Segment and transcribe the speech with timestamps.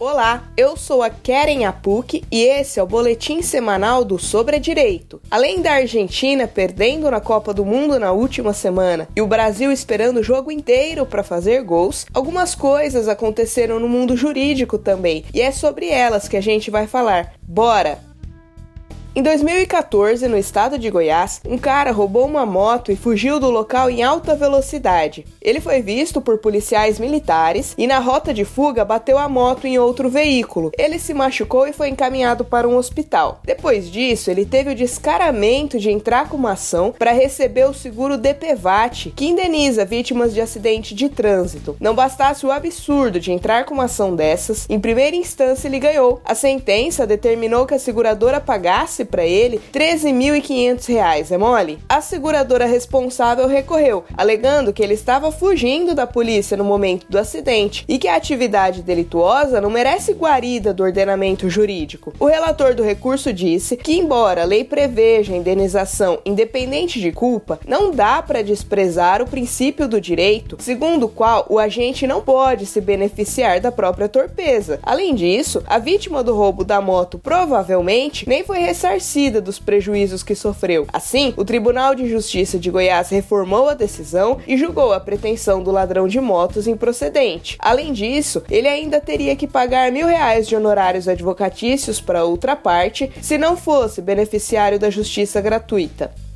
[0.00, 5.20] Olá, eu sou a Keren Apuc e esse é o boletim semanal do Sobre Direito.
[5.28, 10.18] Além da Argentina perdendo na Copa do Mundo na última semana e o Brasil esperando
[10.18, 15.50] o jogo inteiro para fazer gols, algumas coisas aconteceram no mundo jurídico também e é
[15.50, 17.34] sobre elas que a gente vai falar.
[17.42, 18.07] Bora!
[19.18, 23.90] Em 2014, no estado de Goiás, um cara roubou uma moto e fugiu do local
[23.90, 25.26] em alta velocidade.
[25.42, 29.76] Ele foi visto por policiais militares e, na rota de fuga, bateu a moto em
[29.76, 30.70] outro veículo.
[30.78, 33.40] Ele se machucou e foi encaminhado para um hospital.
[33.44, 38.16] Depois disso, ele teve o descaramento de entrar com uma ação para receber o seguro
[38.16, 41.76] DPVAT, que indeniza vítimas de acidente de trânsito.
[41.80, 46.20] Não bastasse o absurdo de entrar com uma ação dessas, em primeira instância ele ganhou.
[46.24, 51.78] A sentença determinou que a seguradora pagasse para ele 13.500 reais, é mole?
[51.88, 57.84] A seguradora responsável recorreu, alegando que ele estava fugindo da polícia no momento do acidente
[57.88, 62.12] e que a atividade delituosa não merece guarida do ordenamento jurídico.
[62.18, 67.90] O relator do recurso disse que, embora a lei preveja indenização independente de culpa, não
[67.90, 72.80] dá para desprezar o princípio do direito, segundo o qual o agente não pode se
[72.80, 74.78] beneficiar da própria torpeza.
[74.82, 80.22] Além disso, a vítima do roubo da moto provavelmente nem foi ressarcida ressarcida dos prejuízos
[80.22, 80.86] que sofreu.
[80.92, 85.70] Assim, o Tribunal de Justiça de Goiás reformou a decisão e julgou a pretensão do
[85.70, 87.56] ladrão de motos improcedente.
[87.58, 93.10] Além disso, ele ainda teria que pagar mil reais de honorários advocatícios para outra parte
[93.20, 96.27] se não fosse beneficiário da justiça gratuita.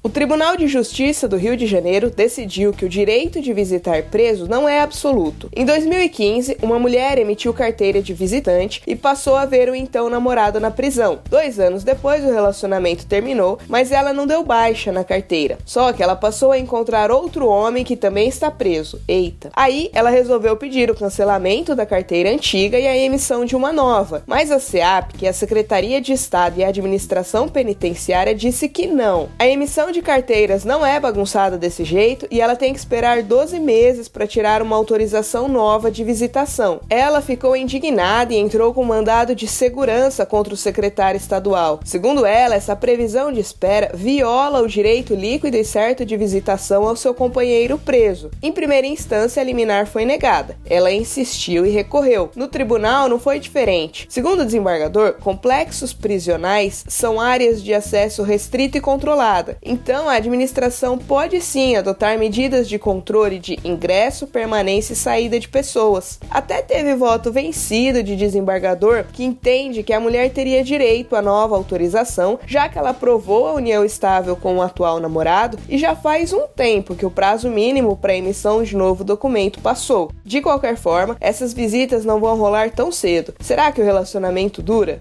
[0.00, 4.46] O Tribunal de Justiça do Rio de Janeiro decidiu que o direito de visitar preso
[4.46, 5.48] não é absoluto.
[5.54, 10.60] Em 2015, uma mulher emitiu carteira de visitante e passou a ver o então namorado
[10.60, 11.18] na prisão.
[11.28, 15.58] Dois anos depois, o relacionamento terminou, mas ela não deu baixa na carteira.
[15.64, 19.00] Só que ela passou a encontrar outro homem que também está preso.
[19.08, 19.50] Eita.
[19.52, 24.22] Aí, ela resolveu pedir o cancelamento da carteira antiga e a emissão de uma nova.
[24.26, 29.28] Mas a SEAP, que é a Secretaria de Estado e Administração Penitenciária, disse que não.
[29.38, 33.58] A emissão de carteiras não é bagunçada desse jeito e ela tem que esperar 12
[33.58, 36.80] meses para tirar uma autorização nova de visitação.
[36.88, 41.80] Ela ficou indignada e entrou com mandado de segurança contra o secretário estadual.
[41.84, 46.96] Segundo ela, essa previsão de espera viola o direito líquido e certo de visitação ao
[46.96, 48.30] seu companheiro preso.
[48.42, 50.56] Em primeira instância, a liminar foi negada.
[50.68, 52.30] Ela insistiu e recorreu.
[52.34, 54.06] No tribunal não foi diferente.
[54.08, 59.56] Segundo o desembargador, complexos prisionais são áreas de acesso restrito e controlada.
[59.80, 65.48] Então, a administração pode sim adotar medidas de controle de ingresso, permanência e saída de
[65.48, 66.18] pessoas.
[66.28, 71.54] Até teve voto vencido de desembargador que entende que a mulher teria direito à nova
[71.54, 76.32] autorização, já que ela provou a união estável com o atual namorado e já faz
[76.32, 80.10] um tempo que o prazo mínimo para emissão de novo documento passou.
[80.24, 83.32] De qualquer forma, essas visitas não vão rolar tão cedo.
[83.40, 85.00] Será que o relacionamento dura?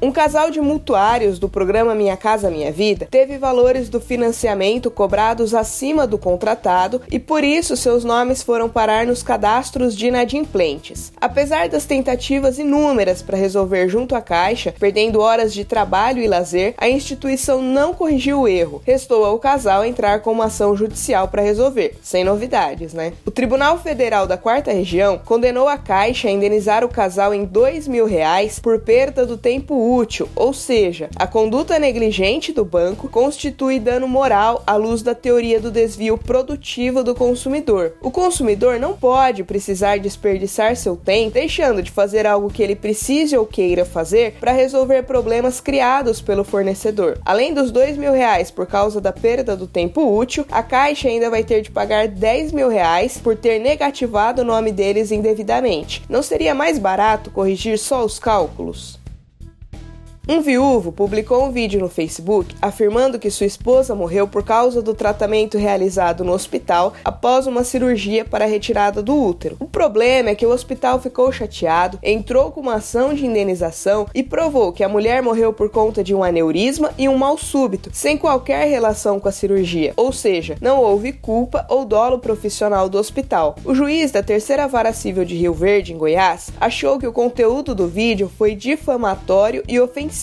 [0.00, 5.54] Um casal de mutuários do programa Minha Casa Minha Vida teve valores do financiamento cobrados
[5.54, 11.12] acima do contratado e por isso seus nomes foram parar nos cadastros de inadimplentes.
[11.20, 16.74] Apesar das tentativas inúmeras para resolver junto à Caixa, perdendo horas de trabalho e lazer,
[16.78, 18.80] a instituição não corrigiu o erro.
[18.86, 23.14] Restou ao casal entrar com uma ação judicial para resolver, sem novidades, né?
[23.26, 27.88] O Tribunal Federal da Quarta Região condenou a Caixa a indenizar o casal em dois
[27.88, 29.87] mil reais por perda do tempo útil,
[30.34, 35.70] ou seja, a conduta negligente do banco constitui dano moral à luz da teoria do
[35.70, 37.94] desvio produtivo do consumidor.
[38.02, 43.36] O consumidor não pode precisar desperdiçar seu tempo deixando de fazer algo que ele precise
[43.36, 47.18] ou queira fazer para resolver problemas criados pelo fornecedor.
[47.24, 51.30] Além dos dois mil reais por causa da perda do tempo útil, a Caixa ainda
[51.30, 56.02] vai ter de pagar 10 mil reais por ter negativado o nome deles indevidamente.
[56.08, 58.97] Não seria mais barato corrigir só os cálculos?
[60.30, 64.92] Um viúvo publicou um vídeo no Facebook afirmando que sua esposa morreu por causa do
[64.92, 69.56] tratamento realizado no hospital após uma cirurgia para a retirada do útero.
[69.58, 74.22] O problema é que o hospital ficou chateado, entrou com uma ação de indenização e
[74.22, 78.18] provou que a mulher morreu por conta de um aneurisma e um mal súbito, sem
[78.18, 79.94] qualquer relação com a cirurgia.
[79.96, 83.56] Ou seja, não houve culpa ou dolo profissional do hospital.
[83.64, 87.74] O juiz da terceira vara civil de Rio Verde, em Goiás, achou que o conteúdo
[87.74, 90.17] do vídeo foi difamatório e ofensivo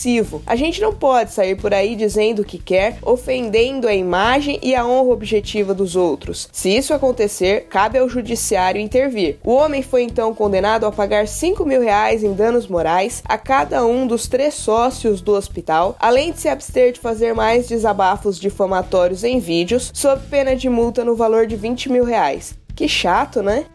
[0.45, 4.75] A gente não pode sair por aí dizendo o que quer, ofendendo a imagem e
[4.75, 6.50] a honra objetiva dos outros.
[6.51, 9.38] Se isso acontecer, cabe ao judiciário intervir.
[9.44, 13.86] O homem foi então condenado a pagar 5 mil reais em danos morais a cada
[13.86, 19.24] um dos três sócios do hospital, além de se abster de fazer mais desabafos difamatórios
[19.24, 22.56] em vídeos, sob pena de multa no valor de 20 mil reais.
[22.75, 23.65] Que chato, né?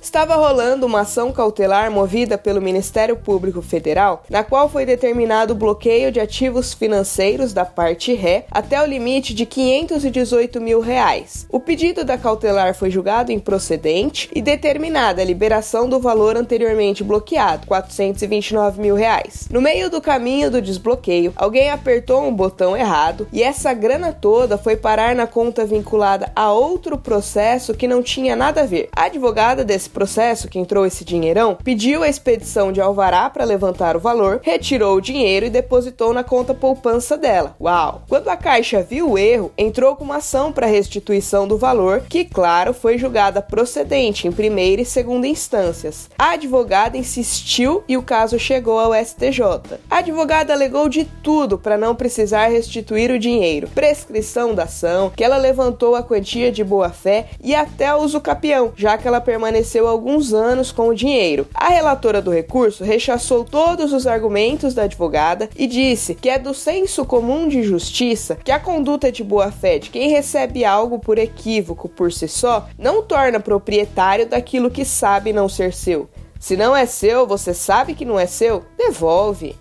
[0.00, 5.56] Estava rolando uma ação cautelar movida pelo Ministério Público Federal, na qual foi determinado o
[5.56, 11.46] bloqueio de ativos financeiros da parte ré até o limite de 518 mil reais.
[11.50, 17.66] O pedido da cautelar foi julgado improcedente e determinada a liberação do valor anteriormente bloqueado,
[17.66, 19.48] 429 mil reais.
[19.50, 24.56] No meio do caminho do desbloqueio, alguém apertou um botão errado e essa grana toda
[24.56, 28.88] foi parar na conta vinculada a outro processo que não tinha nada a ver.
[28.94, 33.44] A advogada desse Nesse processo, quem entrou esse dinheirão pediu a expedição de alvará para
[33.44, 37.56] levantar o valor, retirou o dinheiro e depositou na conta poupança dela.
[37.58, 38.02] Uau!
[38.06, 42.24] Quando a Caixa viu o erro, entrou com uma ação para restituição do valor, que,
[42.24, 46.10] claro, foi julgada procedente em primeira e segunda instâncias.
[46.18, 49.78] A advogada insistiu e o caso chegou ao STJ.
[49.90, 55.24] A advogada alegou de tudo para não precisar restituir o dinheiro: prescrição da ação, que
[55.24, 59.86] ela levantou a quantia de boa-fé e até uso capião, já que ela permaneceu permaneceu
[59.86, 61.46] alguns anos com o dinheiro.
[61.54, 66.52] A relatora do recurso rechaçou todos os argumentos da advogada e disse que é do
[66.52, 71.88] senso comum de justiça que a conduta de boa-fé de quem recebe algo por equívoco
[71.88, 76.08] por si só não torna proprietário daquilo que sabe não ser seu.
[76.40, 79.56] Se não é seu, você sabe que não é seu, devolve.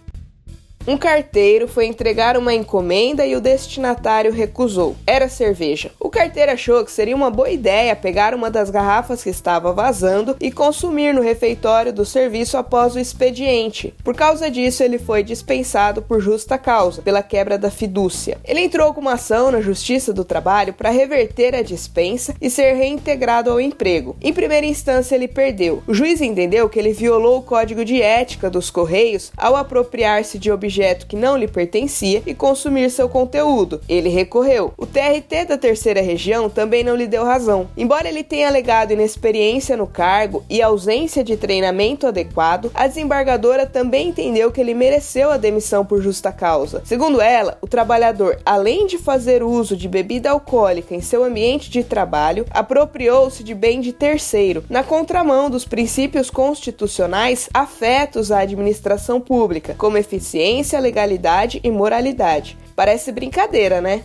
[0.88, 4.96] Um carteiro foi entregar uma encomenda e o destinatário recusou.
[5.06, 5.92] Era cerveja.
[6.00, 10.38] O carteiro achou que seria uma boa ideia pegar uma das garrafas que estava vazando
[10.40, 13.94] e consumir no refeitório do serviço após o expediente.
[14.02, 18.38] Por causa disso, ele foi dispensado por justa causa, pela quebra da fidúcia.
[18.46, 22.76] Ele entrou com uma ação na Justiça do Trabalho para reverter a dispensa e ser
[22.76, 24.16] reintegrado ao emprego.
[24.22, 25.84] Em primeira instância, ele perdeu.
[25.86, 30.50] O juiz entendeu que ele violou o código de ética dos Correios ao apropriar-se de
[30.50, 33.82] objetos objeto que não lhe pertencia e consumir seu conteúdo.
[33.90, 34.74] Ele recorreu.
[34.78, 37.68] O TRT da terceira região também não lhe deu razão.
[37.76, 44.10] Embora ele tenha alegado inexperiência no cargo e ausência de treinamento adequado, a desembargadora também
[44.10, 46.84] entendeu que ele mereceu a demissão por justa causa.
[46.86, 51.84] Segundo ela, o trabalhador, além de fazer uso de bebida alcoólica em seu ambiente de
[51.84, 59.74] trabalho, apropriou-se de bem de terceiro, na contramão dos princípios constitucionais afetos à administração pública,
[59.78, 62.58] como eficiência legalidade e moralidade.
[62.76, 64.04] Parece brincadeira, né?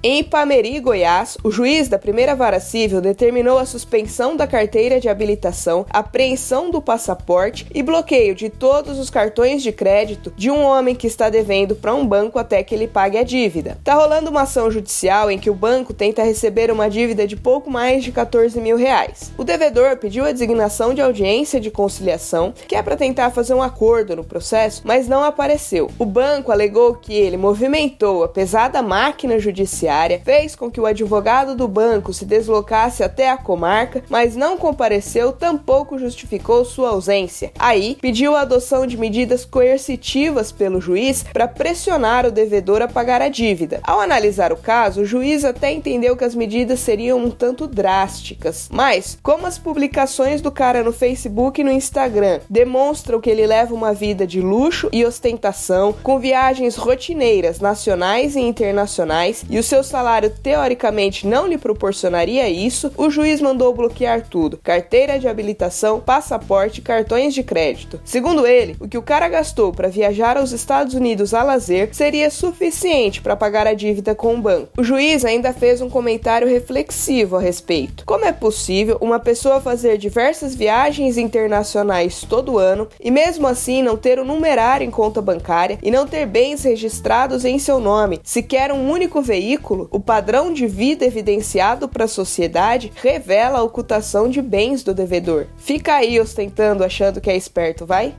[0.00, 5.08] Em Ipameri, Goiás, o juiz da primeira vara civil determinou a suspensão da carteira de
[5.08, 10.94] habilitação, apreensão do passaporte e bloqueio de todos os cartões de crédito de um homem
[10.94, 13.76] que está devendo para um banco até que ele pague a dívida.
[13.82, 17.68] Tá rolando uma ação judicial em que o banco tenta receber uma dívida de pouco
[17.68, 19.32] mais de 14 mil reais.
[19.36, 23.62] O devedor pediu a designação de audiência de conciliação, que é para tentar fazer um
[23.62, 25.90] acordo no processo, mas não apareceu.
[25.98, 30.86] O banco alegou que ele movimentou a pesada máquina judicial judiciária fez com que o
[30.86, 37.52] advogado do banco se deslocasse até a comarca, mas não compareceu, tampouco justificou sua ausência.
[37.58, 43.22] Aí, pediu a adoção de medidas coercitivas pelo juiz para pressionar o devedor a pagar
[43.22, 43.80] a dívida.
[43.82, 48.68] Ao analisar o caso, o juiz até entendeu que as medidas seriam um tanto drásticas,
[48.70, 53.74] mas como as publicações do cara no Facebook e no Instagram demonstram que ele leva
[53.74, 59.77] uma vida de luxo e ostentação, com viagens rotineiras nacionais e internacionais, e os seus
[59.78, 66.00] seu salário teoricamente não lhe proporcionaria isso, o juiz mandou bloquear tudo: carteira de habilitação,
[66.00, 68.00] passaporte, cartões de crédito.
[68.04, 72.28] Segundo ele, o que o cara gastou para viajar aos Estados Unidos a lazer seria
[72.30, 74.70] suficiente para pagar a dívida com o banco.
[74.76, 78.04] O juiz ainda fez um comentário reflexivo a respeito.
[78.04, 83.96] Como é possível uma pessoa fazer diversas viagens internacionais todo ano e mesmo assim não
[83.96, 88.72] ter um numerário em conta bancária e não ter bens registrados em seu nome, sequer
[88.72, 89.67] um único veículo?
[89.74, 95.46] O padrão de vida evidenciado para a sociedade revela a ocultação de bens do devedor.
[95.56, 98.14] Fica aí ostentando achando que é esperto, vai?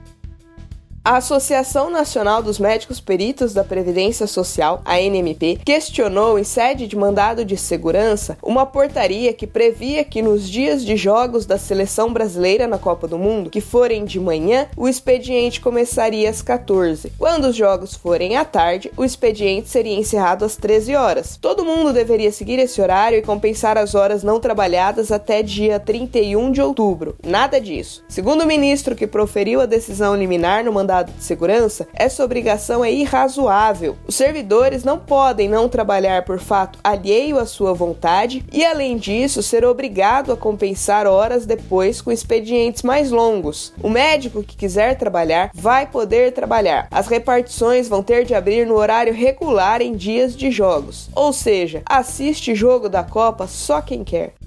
[1.04, 6.96] A Associação Nacional dos Médicos Peritos da Previdência Social, a NMP, questionou em sede de
[6.96, 12.68] mandado de segurança uma portaria que previa que nos dias de jogos da seleção brasileira
[12.68, 17.14] na Copa do Mundo, que forem de manhã, o expediente começaria às 14.
[17.18, 21.38] Quando os jogos forem à tarde, o expediente seria encerrado às 13 horas.
[21.38, 26.52] Todo mundo deveria seguir esse horário e compensar as horas não trabalhadas até dia 31
[26.52, 27.16] de outubro.
[27.26, 28.04] Nada disso.
[28.10, 32.92] Segundo o ministro que proferiu a decisão liminar no mandado de segurança, essa obrigação é
[32.92, 33.96] irrazoável.
[34.08, 39.44] Os servidores não podem não trabalhar por fato alheio à sua vontade e, além disso,
[39.44, 43.74] ser obrigado a compensar horas depois com expedientes mais longos.
[43.82, 46.88] O médico que quiser trabalhar vai poder trabalhar.
[46.92, 51.10] As repartições vão ter de abrir no horário regular em dias de jogos.
[51.16, 54.39] Ou seja, assiste jogo da Copa só quem quer.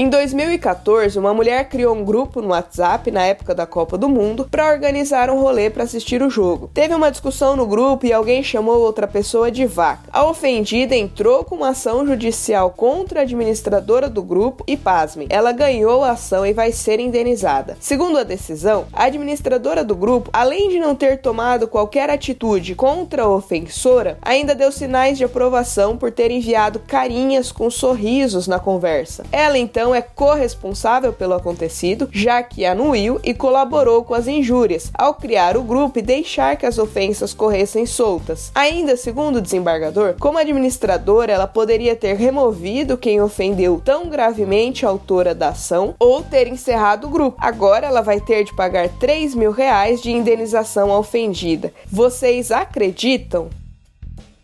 [0.00, 4.48] Em 2014, uma mulher criou um grupo no WhatsApp na época da Copa do Mundo
[4.50, 6.70] para organizar um rolê para assistir o jogo.
[6.72, 10.08] Teve uma discussão no grupo e alguém chamou outra pessoa de vaca.
[10.10, 15.52] A ofendida entrou com uma ação judicial contra a administradora do grupo e, pasmem, ela
[15.52, 17.76] ganhou a ação e vai ser indenizada.
[17.78, 23.24] Segundo a decisão, a administradora do grupo, além de não ter tomado qualquer atitude contra
[23.24, 29.26] a ofensora, ainda deu sinais de aprovação por ter enviado carinhas com sorrisos na conversa.
[29.30, 35.14] Ela então é corresponsável pelo acontecido, já que anuiu e colaborou com as injúrias, ao
[35.14, 38.50] criar o grupo e deixar que as ofensas corressem soltas.
[38.54, 44.88] Ainda segundo o desembargador, como administradora, ela poderia ter removido quem ofendeu tão gravemente a
[44.88, 47.38] autora da ação ou ter encerrado o grupo.
[47.40, 51.72] Agora ela vai ter de pagar 3 mil reais de indenização à ofendida.
[51.86, 53.48] Vocês acreditam?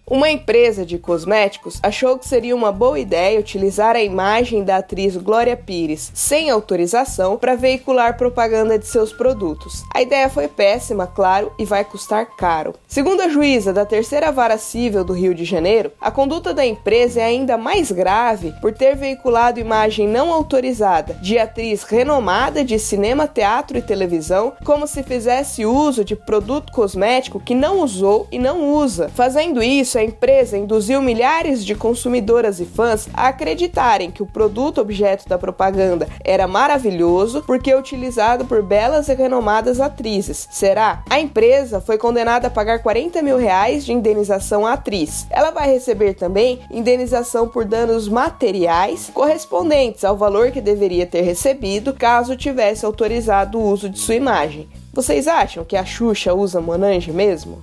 [0.09, 5.17] Uma empresa de cosméticos achou que seria uma boa ideia utilizar a imagem da atriz
[5.17, 9.83] Glória Pires sem autorização para veicular propaganda de seus produtos.
[9.93, 12.73] A ideia foi péssima, claro, e vai custar caro.
[12.87, 17.21] Segundo a juíza da terceira vara civil do Rio de Janeiro, a conduta da empresa
[17.21, 23.27] é ainda mais grave por ter veiculado imagem não autorizada de atriz renomada de cinema,
[23.27, 28.73] teatro e televisão, como se fizesse uso de produto cosmético que não usou e não
[28.73, 29.09] usa.
[29.09, 34.81] Fazendo isso, a empresa induziu milhares de consumidoras e fãs a acreditarem que o produto
[34.81, 40.49] objeto da propaganda era maravilhoso porque é utilizado por belas e renomadas atrizes.
[40.51, 41.03] Será?
[41.09, 45.27] A empresa foi condenada a pagar 40 mil reais de indenização à atriz.
[45.31, 51.93] Ela vai receber também indenização por danos materiais correspondentes ao valor que deveria ter recebido
[51.93, 54.69] caso tivesse autorizado o uso de sua imagem.
[54.93, 57.63] Vocês acham que a Xuxa usa Monange mesmo?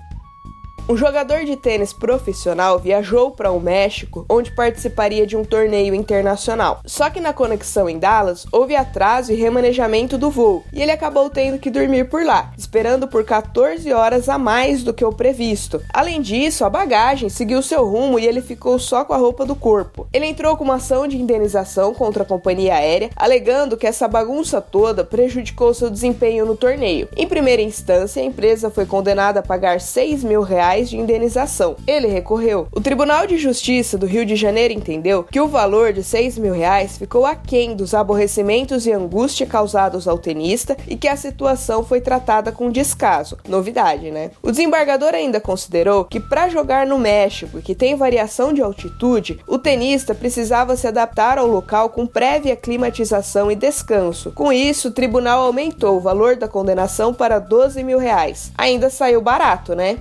[0.90, 6.82] Um jogador de tênis profissional viajou para o México, onde participaria de um torneio internacional.
[6.86, 11.30] Só que na conexão em Dallas houve atraso e remanejamento do voo, e ele acabou
[11.30, 15.82] tendo que dormir por lá, esperando por 14 horas a mais do que o previsto.
[15.94, 19.56] Além disso, a bagagem seguiu seu rumo e ele ficou só com a roupa do
[19.56, 20.06] corpo.
[20.12, 24.60] Ele entrou com uma ação de indenização contra a companhia aérea, alegando que essa bagunça
[24.60, 27.08] toda prejudicou seu desempenho no torneio.
[27.16, 31.75] Em primeira instância, a empresa foi condenada a pagar 6 mil reais reais de indenização.
[31.86, 32.68] Ele recorreu.
[32.72, 36.53] O Tribunal de Justiça do Rio de Janeiro entendeu que o valor de 6 mil
[36.53, 42.01] reais ficou aquém dos aborrecimentos e angústia causados ao tenista e que a situação foi
[42.01, 43.38] tratada com descaso.
[43.48, 44.32] Novidade, né?
[44.42, 49.60] O desembargador ainda considerou que para jogar no México, que tem variação de altitude, o
[49.60, 54.32] tenista precisava se adaptar ao local com prévia climatização e descanso.
[54.32, 58.51] Com isso, o tribunal aumentou o valor da condenação para 12 mil reais.
[58.58, 60.00] Ainda saiu barato, né?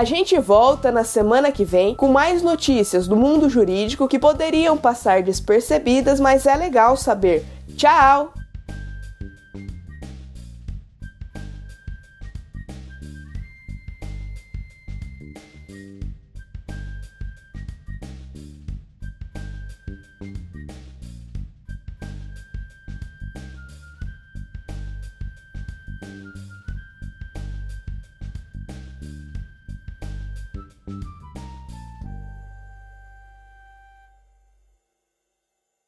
[0.00, 4.74] A gente volta na semana que vem com mais notícias do mundo jurídico que poderiam
[4.74, 7.44] passar despercebidas, mas é legal saber.
[7.76, 8.32] Tchau!